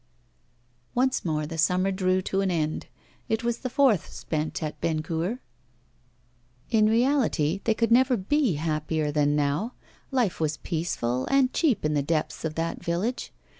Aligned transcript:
Once 0.95 1.23
more 1.23 1.45
the 1.45 1.59
summer 1.59 1.91
drew 1.91 2.23
to 2.23 2.41
an 2.41 2.49
end; 2.49 2.87
it 3.29 3.43
was 3.43 3.59
the 3.59 3.69
fourth 3.69 4.11
spent 4.11 4.63
at 4.63 4.81
Bennecourt. 4.81 5.37
In 6.71 6.87
reality 6.89 7.61
they 7.65 7.75
could 7.75 7.91
never 7.91 8.17
be 8.17 8.55
happier 8.55 9.11
than 9.11 9.35
now; 9.35 9.75
life 10.09 10.39
was 10.39 10.57
peaceful 10.57 11.27
and 11.27 11.53
cheap 11.53 11.85
in 11.85 11.93
the 11.93 12.01
depths 12.01 12.43
of 12.43 12.55
that 12.55 12.83
village. 12.83 13.31